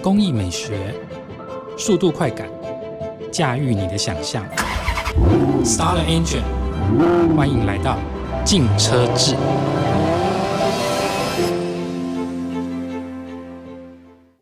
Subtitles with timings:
[0.00, 0.94] 工艺美学、
[1.76, 2.48] 速度快感，
[3.32, 4.46] 驾驭你的想象。
[5.64, 6.42] Start Engine，
[7.34, 7.98] 欢迎来到
[8.44, 9.34] 竞车志。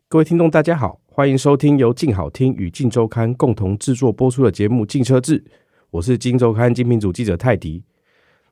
[0.07, 5.39] 各位听众，大家好，欢迎收听由静好听与静周刊共同制作播出的节目《竞车志》，
[5.89, 7.83] 我是金周刊精品组记者泰迪。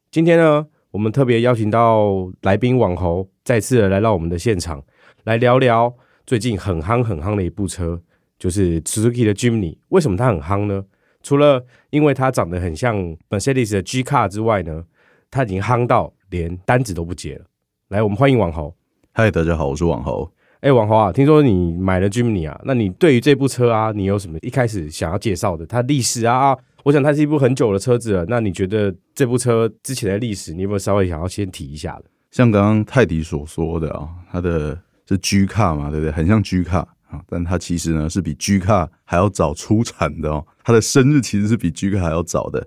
[0.09, 4.83] 今天呢，我们特别邀请到来宾网红，再次来到我们的现场，
[5.25, 5.93] 来聊聊
[6.25, 8.01] 最近很夯很夯的一部车，
[8.39, 9.77] 就是 Suzuki 的 Jimny。
[9.89, 10.83] 为什么它很夯呢？
[11.21, 12.97] 除了因为它长得很像
[13.29, 14.83] Mercedes 的 G Car 之外呢，
[15.29, 17.45] 它已经夯到连单子都不接了。
[17.89, 18.73] 来，我们欢迎网红。
[19.11, 20.27] 嗨，大家好，我是网红。
[20.61, 22.59] 哎，网红啊，听说你买了 Jimny 啊？
[22.65, 25.63] 那你对于这部车啊，你有什么一开始想要介绍的？
[25.67, 26.57] 它历史啊？
[26.83, 28.25] 我想它是一部很久的车子了。
[28.27, 32.05] 那你觉得这部车之前的历史，你有没有稍微想要先提一下的？
[32.31, 36.11] 像刚刚泰迪所说的啊，它的是 G 卡嘛，对不对？
[36.11, 40.45] 很像 G 卡啊，但它其实呢是比 G 卡还要早出产的哦。
[40.63, 42.59] 它的生日其实是比 G 卡还要早的。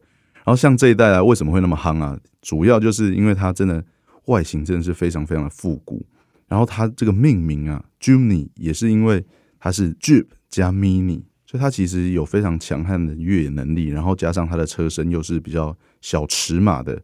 [0.45, 2.19] 然后像这一代啊，为什么会那么夯啊？
[2.41, 3.84] 主要就是因为它真的
[4.27, 6.06] 外形真的是非常非常的复古。
[6.47, 9.23] 然后它这个命名啊，Jimny 也是因为
[9.58, 13.89] 它是 Jeep 加 Mini，所以它其实有非常强悍的越野能力。
[13.89, 16.95] 然后加上它的车身又是比较小尺码的，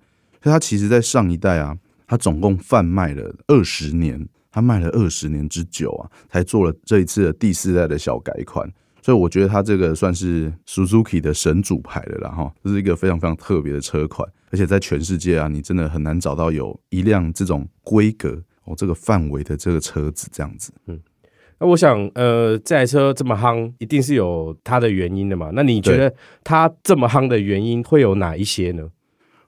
[0.42, 1.76] 所以它其实在上一代啊，
[2.06, 8.72] 它总共贩卖了二十年，它卖了二十年之久啊，才做了这一次的第四代的小改款。
[9.02, 18.42] 所以我觉得它这个算是 Suzuki 的神主牌了啦哈，这是一个非常非常特别的车款，而且在全世界啊，你真的很难找到有一辆这种规格。
[18.66, 20.98] 哦，这个范围的这个车子这样子，嗯，
[21.58, 25.50] 那我想，呃，这台车这么夯，一定是有它的原因的嘛？
[25.52, 28.88] 那你觉得它这么夯的原因会有哪一些呢？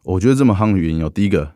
[0.03, 1.53] 我觉得这么夯的原因有第一个，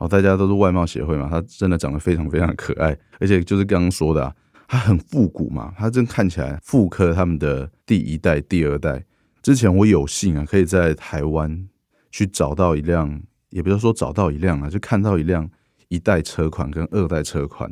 [0.00, 4.34] 哦，大家都是外貌协会嘛，他真的长得非常非常可爱，而且就是刚刚说的，啊，
[4.66, 9.04] 他很复古嘛，他真看起来复刻他们的第一代、第二代。
[9.42, 11.68] 之前我有幸啊，可以在台湾
[12.10, 15.48] 去找到一辆，也不要说找到一辆啊，就看到一辆。
[15.92, 17.68] 一代车款跟二代车款，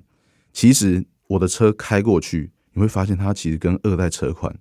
[0.53, 4.53] 其实我的车开过去，你会发现它其实跟二代车款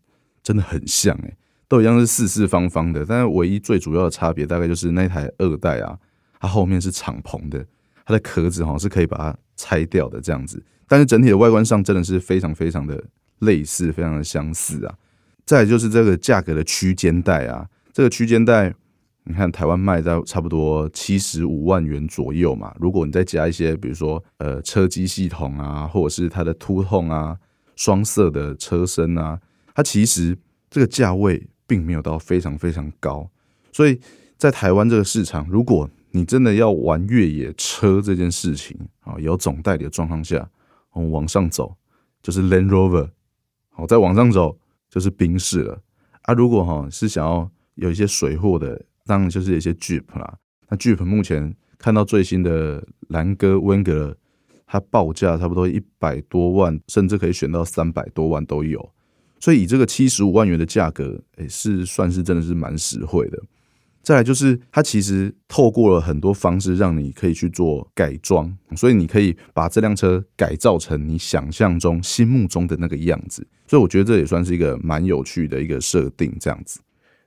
[0.43, 1.35] 真的很像，诶，
[1.67, 5.97] 都一样是四四方方的，但是唯一最主要的差别大概就是那台二代啊，
[6.39, 7.65] 它后面是敞篷的，
[8.05, 13.03] 它的壳子哈是可以把它拆掉的这样子，但是整体的外观上真的是非常非常的
[13.39, 14.95] 类似，非常的相似啊。
[15.45, 18.73] 再就是这个价格的区间带啊，这个区间带。
[19.29, 27.37] 你看台湾卖在差不多七十五万元左右嘛，如果你再加一些，比如说呃车机系统啊，或者是它的凸痛啊、
[27.75, 29.37] 双色的车身啊，
[29.75, 30.37] 它其实
[30.69, 33.29] 这个价位并没有到非常非常高。
[33.73, 33.99] 所以
[34.37, 40.49] 在台湾这个市场，如果你真的要玩越野车这件事情啊，有总代理的状况下，
[40.93, 41.77] 我往上走
[42.23, 43.11] 就是 Land Rover，
[43.69, 44.57] 好，再往上走
[44.89, 45.81] 就是宾士了
[46.23, 46.33] 啊。
[46.33, 48.85] 如果哈是想要有一些水货的。
[49.09, 54.17] 当然就是一些 Jeep 啦，那 Jeep 目前看到最新的兰哥温格，
[54.65, 58.91] 它报价差不多一百多万，甚至可以选到三百多万都有。
[59.39, 63.41] 所以以这个七十五万元的价格，诶，是算是真的是蛮实惠的。
[64.07, 73.45] 再来就是它其实透过了很多方式，让你可以去做改装，所以你可以把这辆车改造成你想象中、心目中的那个样子。
[73.67, 76.79] 所以我觉得这也算是一个蛮有趣的一个设定，这样子。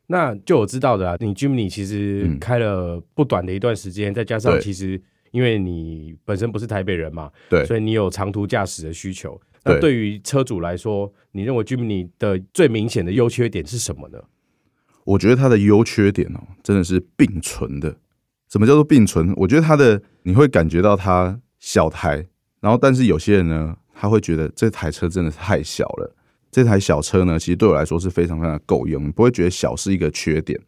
[0.06, 4.98] 那就我知道的啊，你 Jimny 其实开了不短的一段时间，再加上其实
[5.32, 9.38] 因为你本身不是台北人嘛，对，所以你有长途驾驶的需求。
[9.64, 14.18] 那对于车主来说，你认为 Jimny 的最明显的优缺点是什么呢？
[15.04, 17.96] 我觉得它的优缺点哦，真的是并存的。
[18.48, 19.32] 什么叫做并存？
[19.36, 22.26] 我觉得它的你会感觉到它小台，
[22.60, 26.16] 然后但是有些人呢，他会觉得这台车真的太小了。
[26.50, 30.58] 这台小车呢，其实对我来说是非常非常够用，不会觉得小是一个缺点，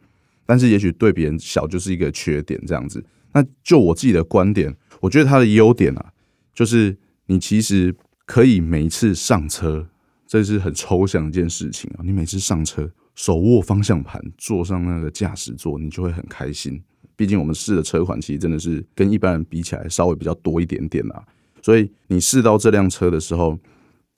[0.45, 3.03] 但是也许对别人小就是一个缺点这样子。
[3.33, 6.13] 那就我自己的观点，我觉得它的优点啊，
[6.53, 6.95] 就是
[7.25, 7.93] 你其实
[8.25, 9.87] 可以每一次上车，
[10.25, 11.99] 这是很抽象一件事情啊。
[12.01, 16.81] 你每次上车，手握方向盘，坐上那个驾驶座，你就会很开心。
[17.15, 21.23] 毕竟我们试的车款其实真的是跟一般人比起来稍微比较多一点点啊，
[21.61, 23.57] 所以你试到这辆车的时候。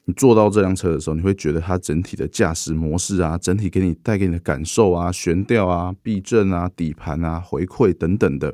[0.07, 8.53] 你坐到这辆车的时候，你会觉得它整体的驾驶模式啊，整体给你带给你的感受啊，悬吊啊、避震啊、底盘啊、回馈等等的，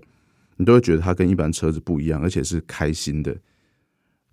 [0.55, 3.35] 你都会觉得它跟一般车子不一样，而且是开心的。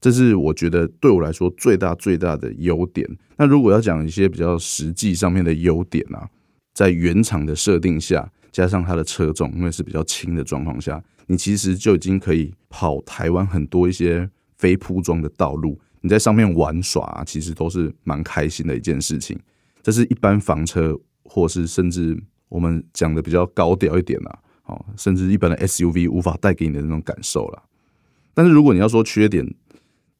[0.00, 3.08] 这是我觉得对我来说最大最大的优点。
[3.36, 6.28] 那如果要讲一些比较实际上面的优点啊，
[6.74, 15.78] 在原厂的设定下，加上它的车重，因为是比较轻的状况下，你其实就已经可以跑台湾很多一些非铺装的道路。
[16.00, 19.36] 你在上面玩耍、其实都是蛮开心的一件事情。
[19.82, 22.16] 这是一般房车，或是甚至
[22.48, 27.62] 我们讲的比较高调一点啦、哦，甚至一般的 SUV 无法带给你的那种感受啦。
[28.32, 29.44] 但是如果你要说缺点，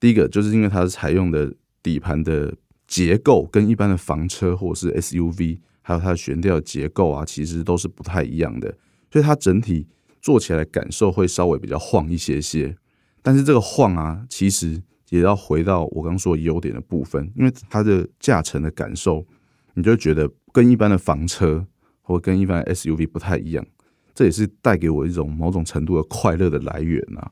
[0.00, 1.53] 第一个就是因为它是采用的
[1.83, 2.55] 底盘的
[2.87, 8.77] 结构跟一般的房车或者是 SUV，还有它的悬吊结构啊，其实都是不太一样的，
[9.11, 9.87] 所以它整体
[10.21, 12.77] 坐起来感受会稍微比较晃一些些。
[13.23, 19.27] 但是这个晃啊，其实也要回到我刚说优点的部分，因为它的驾乘的感受，
[19.75, 21.67] 你就觉得跟一般的房车
[22.00, 23.67] 或跟一般的 SUV 不太一样。
[24.15, 27.31] 这也是带给我一种某种程度的快乐的来源啊。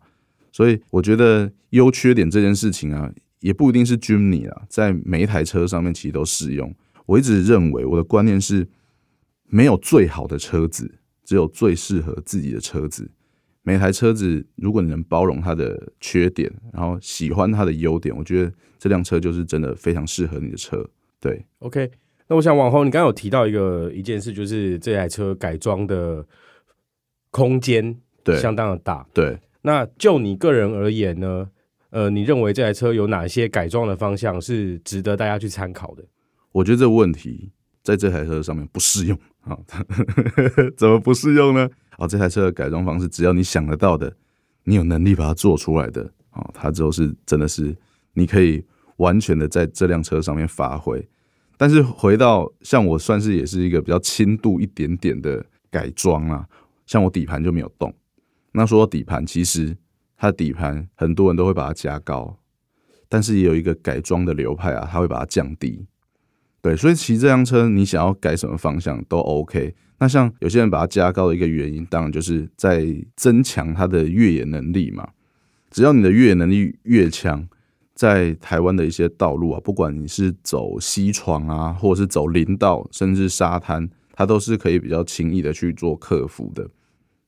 [0.57, 6.75] 所以我觉得优缺点这件事情啊，也不一定是 Jimny 啊，在每一台车上面其实都适用。
[7.05, 8.67] 我一直认为我的观念是，
[9.49, 13.11] 没有最好的车子，只有最适合自己的车子。
[13.61, 20.89] 每台车子，如果你能包容它的缺点，然后喜欢它的优点，我觉得这辆车就是真的非常适合你的车。
[21.21, 21.91] 对，OK，
[22.29, 26.27] 那我想往后，你刚刚有提到一个一件事，就是这台车改装的
[27.31, 27.95] 空间
[28.25, 29.07] 对，相当的大。
[29.13, 31.49] 对，那就你个人而言呢？
[31.91, 36.05] 呃，你认为这台车有哪些改装的方向是值得大家去参考的？
[36.53, 37.51] 我觉得这个问题
[37.83, 39.59] 在这台车上面不适用啊，
[40.79, 41.69] 怎么不适用呢？
[41.97, 44.15] 啊，这台车的改装方式，只要你想得到的，
[44.63, 47.77] 你有能力把它做出来的啊，它就是真的是
[48.13, 48.65] 你可以
[48.99, 51.05] 完全的在这辆车上面发挥。
[51.57, 56.47] 但是回到像我算是也是一个比较轻度一点点的改装啊，
[56.87, 57.93] 像我底盘就没有动。
[58.57, 59.77] 那说到底盘，其实
[60.17, 62.39] 它的底盘很多人都会把它加高，
[63.07, 65.87] 但是也有一个改装的流派啊，它会把它降低。
[66.63, 69.75] 对，所以骑这辆车，你想要改什么方向都 OK。
[69.99, 75.07] 那像有些人把它加高的一个原因，当然就是在增强它的越野能力嘛。
[75.71, 77.47] 只要你的越野能力越强，
[77.95, 86.69] 在台湾的一些道路啊，不管你是走西床啊，或者是走林道，甚至沙滩，它都是可以比较轻易的去做克服的。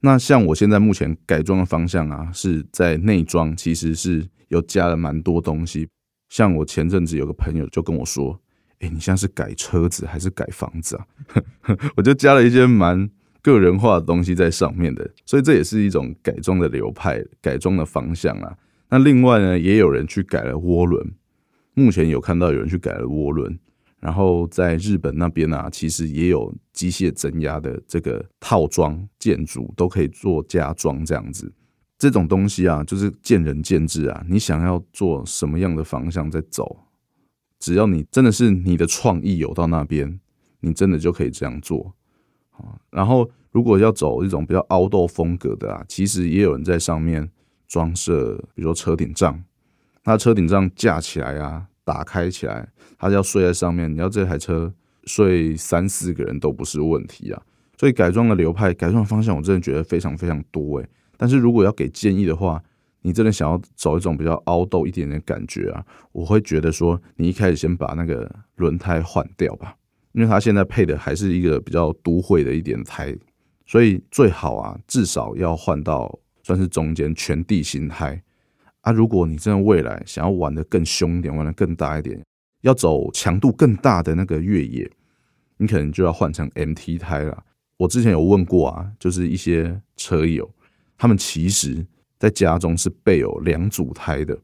[0.01, 5.89] 那像我现在目前改装的方向啊，是在内装，其实是有加了蛮多东西。
[6.29, 8.39] 像我前阵子有个朋友就跟我说
[8.81, 11.07] ：“哎、你现在是改车子还是改房子啊？”
[11.97, 13.11] 我就加了一些蛮
[13.43, 18.57] 个人化的东西在上面的，所以这也是一种改装的流派、改装的方向啊。
[18.91, 21.13] 那另外呢，也有人去改了涡轮，
[21.75, 23.59] 目前有看到有人去改了涡轮，
[24.01, 31.53] 然后在日本那边啊，其实也有机械增压的这个套装建筑都可以做加装这样子。
[31.99, 34.25] 这种东西啊，就是见仁见智啊。
[34.29, 36.85] 你想要做什么样的方向在走，
[37.59, 40.21] 只要你真的是你的创意有到那边，
[40.61, 41.93] 你真的就可以这样做
[42.53, 42.79] 啊。
[42.91, 47.29] 然后，如果要走一种比较凹豆风格的啊，其实也有人在上面
[47.67, 49.43] 装设，比如说车顶帐，
[50.05, 52.69] 那车顶帐架起来啊，打开起来，
[52.99, 54.71] 它要睡在上面，你要这台车
[55.05, 57.43] 睡三四个人都不是问题啊。
[57.79, 62.63] 所以改装的流派、改装的方向，我真的觉得非常非常多诶、但是如果要给建议的话，
[63.01, 65.83] 你真的想要走一种比较凹豆一点点的感觉啊，
[66.13, 69.75] 我会觉得说，你一开始先把那个轮胎换掉吧，
[70.13, 73.17] 因为它现在配的还是一个比较都会的一点胎，
[73.65, 78.23] 所以最好啊，至少要换到算是中间全地形胎。
[78.89, 78.93] 啊。
[78.93, 82.25] 如果你真的未来想要玩的更凶一点，玩的更大一点，
[82.63, 84.91] 要走强度更大的那个越野，
[85.59, 87.45] 你可能就要换成 MT 胎了。
[87.77, 90.51] 我之前有问过啊，就是一些车友，
[90.97, 91.87] 他们其实
[92.19, 94.37] 在家中是备有两组胎的，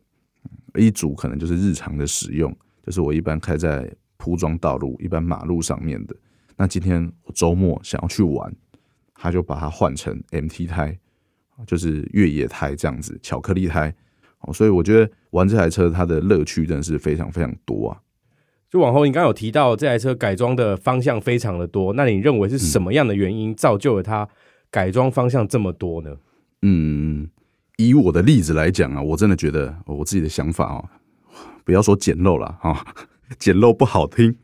[0.76, 6.14] 一组可能就是日常的使用，就是我一般开在铺装道路、一般马路上面的。
[6.56, 8.54] 那今天我周末想要去玩，
[9.14, 10.96] 他就把它换成 MT 胎，
[11.66, 13.92] 就是越野胎这样子，巧克力胎。
[14.46, 18.00] 哦，所以我觉得玩这台车它的乐趣真的是非常非常多啊。
[18.70, 24.28] 就往后，你刚刚有提到这台车改装的方向非常的多，那你认为是什么样的原因造就了它
[24.70, 26.16] 改装方向这么多呢？
[26.62, 27.28] 嗯，
[27.76, 30.84] 以我的例子来讲啊，我真的觉得我自己的想法哦，
[31.64, 32.84] 不要说简陋了啊，
[33.38, 34.34] 简陋不好听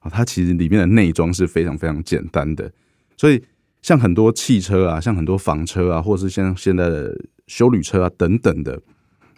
[0.00, 2.70] 啊，它其实里面的内装是非常非常简单的，
[3.16, 3.42] 所以
[3.82, 8.80] 像很多汽车啊，像很多房车啊，或者是像现在的修旅车啊等等的，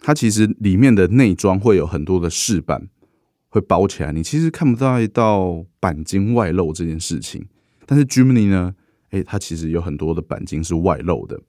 [0.03, 2.89] 它其实里面的内装会有很多的饰板
[3.47, 7.43] 会包起来，你其实看不到一道钣金外露这件事情。
[7.85, 8.75] 但是 Germany 呢，
[9.11, 11.39] 诶，它其实有很多的钣金是外露的，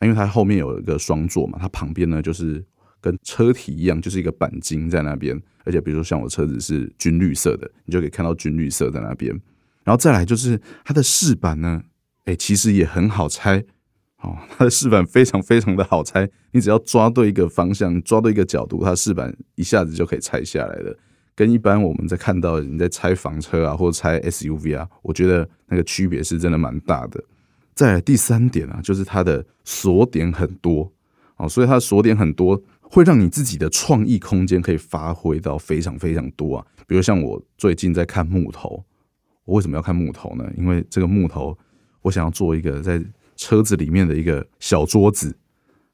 [0.00, 2.64] 因为它后面有一个双座嘛，它旁边呢就是
[3.00, 5.40] 跟车体一样，就是一个钣金在那边。
[5.64, 9.30] 而且比如说像我车子是军绿色的，你就可以看到军绿色在那边。
[9.84, 11.82] 然后再来就是它的饰板呢，
[12.24, 13.64] 诶，其实也很好拆
[14.22, 20.96] 哦， 它的饰板非常非常的好拆，你只要抓对一个方向，抓对一个角度，它饰板一下子就可以拆下来了。
[21.34, 27.22] 跟一般我们在看到你在拆房车啊，或者拆 SUV 啊，我觉得那个区别是真的蛮大的。
[27.74, 30.92] 再第三点啊，就是它的锁点很多
[31.36, 36.66] 哦，所以它的锁点很多，会让你自己的创意空间可以发挥到非常非常多啊。
[36.86, 38.84] 比如像我最近在看木头，
[39.46, 40.44] 我为什么要看木头呢？
[40.58, 41.56] 因为这个木头，
[42.02, 43.02] 我想要做一个在
[43.40, 45.34] 车子里面的一个小桌子，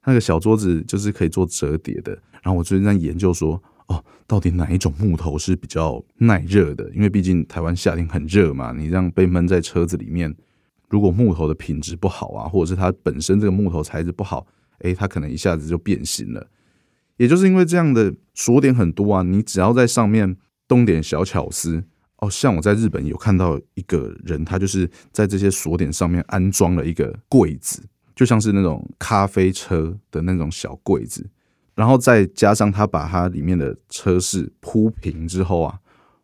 [0.05, 2.11] 那个小桌子就是可以做折叠的。
[2.43, 3.63] 然后我最近在研究说。
[3.89, 6.91] 哦，到底哪一种木头是比较耐热的？
[6.93, 10.35] 因为毕竟台湾夏天很热嘛，你这样被闷在车子里面，
[10.89, 14.45] 如果木头的品质不好啊，或者是它本身这个木头材质不好，
[14.81, 16.49] 诶，它可能一下子就变形了。
[17.17, 20.37] 也就是因为这样的锁点很多啊，你只要在上面
[20.67, 21.85] 动点小巧思，
[22.19, 27.83] 哦，像我在日本有看到一个人，他就是在这些锁点上面安装了一个柜子，
[28.15, 31.29] 就像是那种咖啡车的那种小柜子。
[31.75, 35.79] 然后再加上他把它里面的车室铺平之后啊，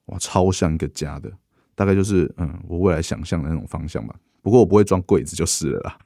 [0.06, 1.30] 哇，超像一个家的，
[1.75, 4.14] 大概就是嗯，我未来想象的那种方向吧。
[4.40, 5.99] 不过我不会装柜子就是了啦。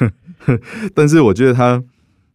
[0.94, 1.82] 但是我觉得他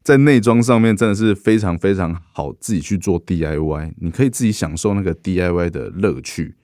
[0.01, 6.55] 在内装上面真的是非常非常好，自己去做 DIY，你可以自己享受那个 DIY 的乐趣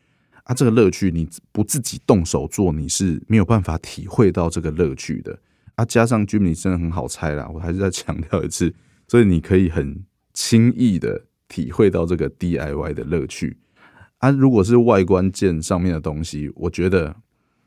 [0.49, 0.53] 啊。
[0.55, 5.39] 这个乐趣你不自己动手做，你是没有办法体会到这个乐趣的
[5.75, 5.85] 啊。
[5.85, 8.73] 加上 Jimmy 真的很好拆啦，我还是再强调一次。
[9.07, 10.03] 所以你可以很
[10.33, 13.57] 轻易的体会到这个 DIY 的乐趣
[14.19, 14.29] 啊！
[14.29, 17.15] 如果是外观件上面的东西，我觉得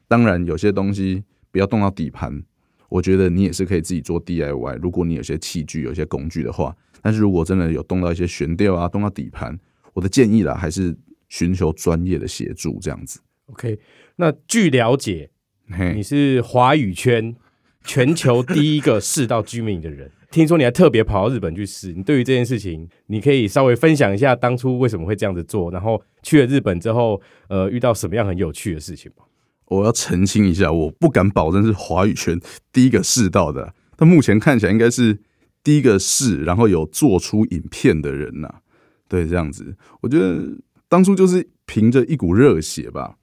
[0.06, 2.44] 当然有些东西不要动到底盘，
[2.88, 4.78] 我觉得你也是可以自己做 DIY。
[4.80, 9.58] 如果你有些器具、有些工具的话，但是如果真的有动到一些悬吊啊、动到底盘，
[9.94, 10.96] 我的建议啦，还是
[11.32, 13.18] 寻求专业的协助这样子。
[13.46, 13.78] OK，
[14.16, 15.30] 那据了解，
[15.94, 17.34] 你是华语圈
[17.84, 20.10] 全球第一个试到居民的人。
[20.30, 29.24] 听说你还特别跑到日本去试，你对于这件事情，你可以稍微分享一下当初为什么会这样子做，然后去了日本之后，呃，遇到什么样很有趣的事情吗？
[29.66, 32.38] 我要澄清一下，我不敢保证是华语圈
[32.70, 35.18] 第一个试到的，但目前看起来应该是
[35.64, 38.56] 第一个试，然后有做出影片的人呐。
[39.08, 40.42] 对，这样子，我觉得
[40.92, 43.16] 当初就是凭着一股热血吧，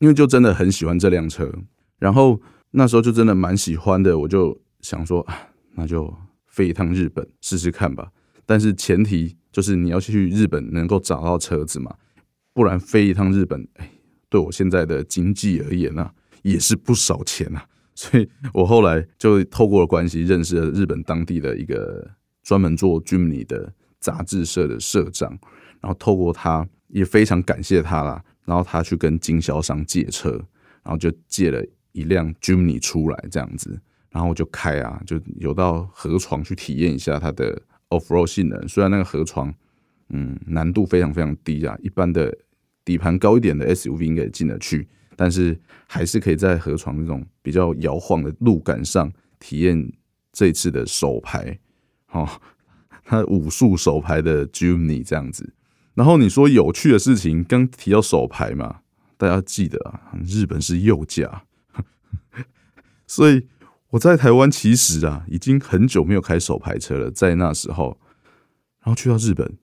[0.00, 1.50] 因为就真的很喜欢这辆车，
[1.98, 2.38] 然后
[2.72, 5.26] 那时候就真的蛮喜欢的，我就想说，
[5.76, 6.14] 那就。
[6.46, 8.12] 飞一趟日本试试看吧，
[8.46, 11.92] 但是前提就是你要去日本能够找到车子嘛，
[12.52, 13.90] 不然飞一趟日本，哎，
[14.28, 16.08] 对我现在的经济而言呢，
[16.42, 17.66] 也是不少钱啊。
[17.96, 22.08] 所以我后来就透过了关系认识了日本当地的一个
[22.44, 25.36] 专门做 Jimny 的杂志社的社长，
[25.80, 30.30] 然后透过他也非常感谢他啦，然后他去跟经销商借车，
[30.82, 33.80] 然后就借了一辆 Jimny 出来这样子。
[34.10, 38.68] 然后就开啊，就有到河床去体验一下它的 off road 性能。
[38.68, 39.52] 虽然那个河床，
[40.10, 42.32] 嗯，难度非常非常低啊，一般的
[42.84, 44.86] 底盘高一点的 SUV 应该也进得去，
[45.16, 49.92] 但是还是可以在河床那种比较摇晃的路感上体验
[50.32, 51.58] 这次的手牌，
[52.12, 52.28] 哦，
[53.04, 55.52] 它武术手牌的 Jimny 这样子。
[55.94, 58.80] 然后你说有趣的事情，刚提到手牌嘛，
[59.16, 61.44] 大家记得啊，日本是右驾，
[63.06, 63.48] 所以。
[63.94, 67.12] 我在台湾其实啊，已经很久没有开手牌车了。
[67.12, 67.96] 在那时候，
[68.80, 69.56] 然后去到日本，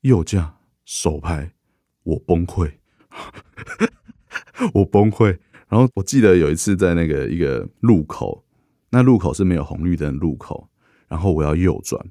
[0.00, 1.52] 右驾手牌，
[2.02, 2.72] 我崩溃，
[4.74, 5.38] 我崩溃。
[5.68, 8.44] 然后我记得有一次在那个一个路口，
[8.90, 10.68] 那路口是没有红绿灯路口，
[11.06, 12.04] 然后我要右转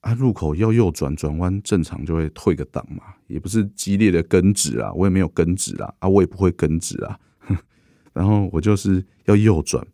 [0.00, 7.18] 啊，路口要右转，转弯正常就会退个档嘛，也不是激烈的跟直啊，我也没有跟直啊，啊，我也不会跟直啊，
[8.14, 9.86] 然后我就是要右转。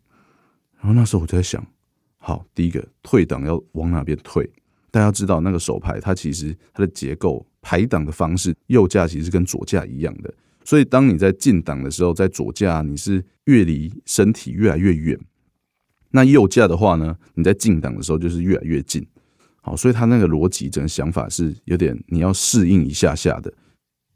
[0.79, 1.65] 然后那时候我就在想，
[2.19, 4.49] 好，第一个退档要往哪边退？
[4.91, 10.33] 大家知道那个手牌，它其实它的结构排档的方式，右驾其实是跟左驾一样的。
[10.63, 15.19] 所以当你在进档的时候，在左驾你是越离身体越来越远，
[16.11, 19.05] 那右驾的话呢，你在进档的时候就是越来越近。
[19.67, 23.51] 好，所以他那个逻辑整个想法是有点你要适应一下下的。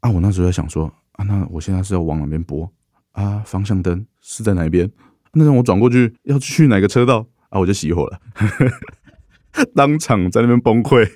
[0.00, 2.66] 啊，我那时候在想说，啊，那我现在是要往哪边拨？
[3.12, 4.90] 啊，方向灯是在哪边？
[5.34, 7.60] 那让我转过去要去哪个车道啊？
[7.60, 8.18] 我就熄火了，
[9.76, 11.06] 当场在那边崩溃。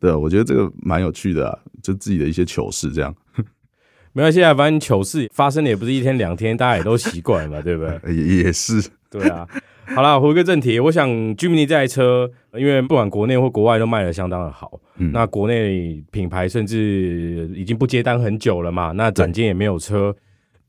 [0.00, 3.14] 对啊，我觉得这个蛮有趣的啊，就自己的一些糗事这样。
[4.12, 8.00] 没关系啊，反正糗事发生的也不是一天两天，大家也都习惯了嘛，对不对？
[8.12, 8.90] 也也是。
[9.08, 9.48] 对啊，
[9.94, 14.80] 好了，回归正题，我想 Jimny 这台车，因为不管国内或国外都卖的相当的好，
[15.12, 20.14] 那国内品牌甚至已经不接单很久了嘛，那展间也没有车。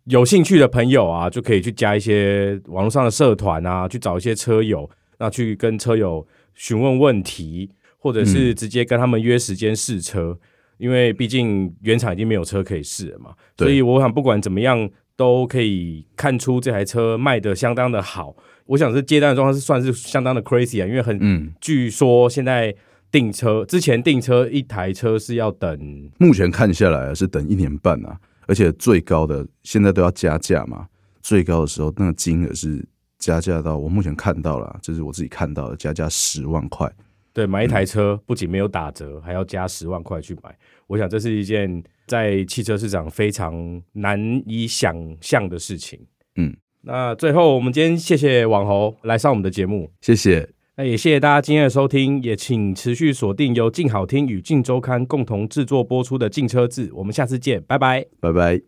[0.06, 6.26] 有兴趣的朋友啊，就可以去加一些网络上的社团啊，去找一些车友，那去跟车友
[6.56, 10.38] 询问问题，或者是直接跟他们约时间试车。
[10.80, 18.36] 因为毕竟原厂已经没有车可以试了嘛，所以我想不管怎么样，都可以看出这台车卖的相当的好。
[18.66, 22.74] 我想是接单的状况是算是相当的 crazy 啊，因为很、嗯，据说现在
[23.12, 30.88] 订车之前订车一台车是要等目前看下来是等一年半啊，而且最高的现在都要加价嘛，
[31.22, 32.86] 最高的时候那个金额是
[33.20, 36.92] 加价到我目前看到了，这是我自己看到的，加价十万块。
[37.34, 40.54] 对买一台车不仅没有打折，还要加十万块去买。
[40.88, 45.98] 我想这是一件在汽车市场非常难以想象的事情。
[46.36, 46.54] 嗯，
[46.84, 49.92] 那最后我们今天谢谢网红来上我们的节目。
[50.02, 58.06] 谢谢，那也谢谢大家今天的收听，也请持续锁定由静好听与静周刊共同制作播出的《静车志》，我们下次见，拜拜。
[58.20, 58.60] 拜拜。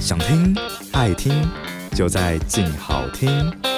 [0.00, 0.56] 想听
[0.92, 1.32] 爱听，
[1.94, 3.69] 就在静好听。